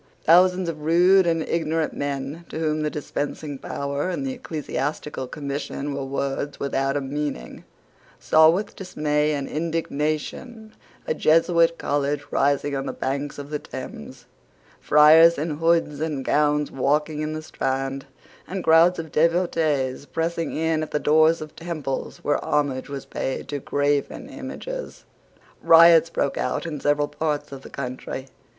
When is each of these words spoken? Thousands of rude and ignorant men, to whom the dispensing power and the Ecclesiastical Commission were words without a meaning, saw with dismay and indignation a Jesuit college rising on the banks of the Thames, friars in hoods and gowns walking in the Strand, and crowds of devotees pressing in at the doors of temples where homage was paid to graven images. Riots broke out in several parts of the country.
Thousands 0.23 0.67
of 0.67 0.81
rude 0.81 1.27
and 1.27 1.43
ignorant 1.47 1.93
men, 1.93 2.43
to 2.49 2.57
whom 2.57 2.81
the 2.81 2.89
dispensing 2.89 3.59
power 3.59 4.09
and 4.09 4.25
the 4.25 4.33
Ecclesiastical 4.33 5.27
Commission 5.27 5.93
were 5.93 6.03
words 6.05 6.59
without 6.59 6.97
a 6.97 7.01
meaning, 7.01 7.65
saw 8.19 8.49
with 8.49 8.75
dismay 8.75 9.31
and 9.31 9.47
indignation 9.47 10.73
a 11.05 11.13
Jesuit 11.13 11.77
college 11.77 12.23
rising 12.31 12.75
on 12.75 12.87
the 12.87 12.93
banks 12.93 13.37
of 13.37 13.51
the 13.51 13.59
Thames, 13.59 14.25
friars 14.79 15.37
in 15.37 15.57
hoods 15.57 15.99
and 15.99 16.25
gowns 16.25 16.71
walking 16.71 17.21
in 17.21 17.33
the 17.33 17.43
Strand, 17.43 18.07
and 18.47 18.63
crowds 18.63 18.97
of 18.97 19.11
devotees 19.11 20.07
pressing 20.07 20.55
in 20.57 20.81
at 20.81 20.89
the 20.89 20.97
doors 20.97 21.41
of 21.41 21.55
temples 21.55 22.23
where 22.23 22.43
homage 22.43 22.89
was 22.89 23.05
paid 23.05 23.47
to 23.49 23.59
graven 23.59 24.29
images. 24.29 25.05
Riots 25.61 26.09
broke 26.09 26.39
out 26.39 26.65
in 26.65 26.79
several 26.79 27.07
parts 27.07 27.51
of 27.51 27.61
the 27.61 27.69
country. 27.69 28.25